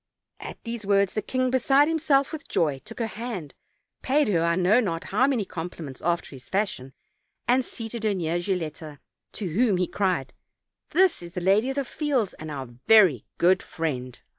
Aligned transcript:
At 0.39 0.57
these 0.63 0.83
words 0.83 1.13
the 1.13 1.21
king, 1.21 1.51
beside 1.51 1.87
himself 1.87 2.31
with 2.31 2.47
joy, 2.47 2.79
took 2.83 2.97
her 2.97 3.05
hand, 3.05 3.53
paid 4.01 4.29
her 4.29 4.39
I 4.41 4.55
know 4.55 4.79
not 4.79 5.03
how 5.13 5.27
many 5.27 5.45
compliments 5.45 6.01
after 6.01 6.31
hia 6.31 6.39
fashion, 6.39 6.93
and 7.47 7.63
seated 7.63 8.03
her 8.03 8.15
near 8.15 8.39
Gilletta, 8.39 8.97
to 9.33 9.45
whom 9.49 9.57
OLD, 9.65 9.69
OLD 9.69 9.75
PAIItr 9.77 9.81
he 9.81 9.87
cried: 9.89 10.33
"This 10.89 11.21
is 11.21 11.33
the 11.33 11.41
lady 11.41 11.69
of 11.69 11.75
the 11.75 11.85
fields, 11.85 12.33
and 12.39 12.49
our 12.49 12.65
very 12.87 13.25
good 13.37 13.61
friend." 13.61 14.19